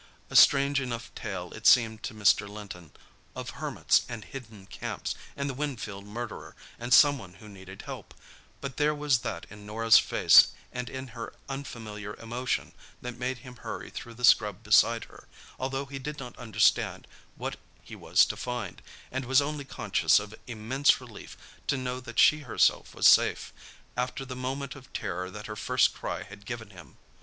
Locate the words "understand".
16.35-17.05